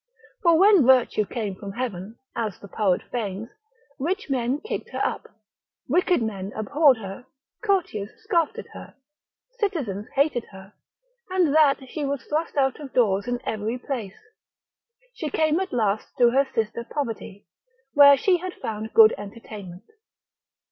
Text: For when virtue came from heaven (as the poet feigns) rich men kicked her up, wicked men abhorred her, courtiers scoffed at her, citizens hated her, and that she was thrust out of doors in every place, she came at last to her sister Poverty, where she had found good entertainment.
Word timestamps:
For 0.41 0.57
when 0.57 0.83
virtue 0.83 1.25
came 1.27 1.55
from 1.55 1.73
heaven 1.73 2.17
(as 2.35 2.57
the 2.57 2.67
poet 2.67 3.03
feigns) 3.11 3.49
rich 3.99 4.31
men 4.31 4.59
kicked 4.59 4.89
her 4.89 5.05
up, 5.05 5.27
wicked 5.87 6.23
men 6.23 6.51
abhorred 6.55 6.97
her, 6.97 7.27
courtiers 7.63 8.09
scoffed 8.23 8.57
at 8.57 8.65
her, 8.73 8.95
citizens 9.59 10.07
hated 10.15 10.45
her, 10.45 10.73
and 11.29 11.53
that 11.53 11.87
she 11.87 12.03
was 12.03 12.23
thrust 12.25 12.57
out 12.57 12.79
of 12.79 12.93
doors 12.93 13.27
in 13.27 13.41
every 13.45 13.77
place, 13.77 14.17
she 15.13 15.29
came 15.29 15.59
at 15.59 15.71
last 15.71 16.07
to 16.17 16.31
her 16.31 16.47
sister 16.55 16.83
Poverty, 16.83 17.45
where 17.93 18.17
she 18.17 18.37
had 18.37 18.55
found 18.55 18.95
good 18.95 19.13
entertainment. 19.19 19.83